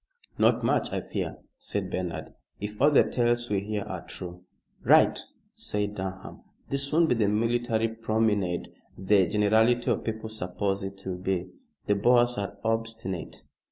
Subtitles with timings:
[0.39, 4.45] "Not much, I fear," said Bernard, "if all the tales we hear are true."
[4.83, 5.19] "Right,"
[5.53, 6.41] said Durham.
[6.69, 11.51] "This won't be the military promenade the generality of people suppose it will be.
[11.85, 13.43] The Boers are obstinate."